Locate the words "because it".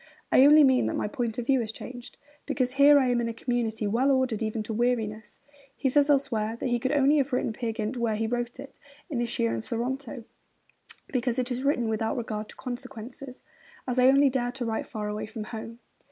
11.09-11.51